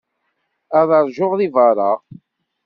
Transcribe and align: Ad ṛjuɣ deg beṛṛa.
Ad 0.79 0.89
ṛjuɣ 1.05 1.31
deg 1.39 1.51
beṛṛa. 1.55 1.91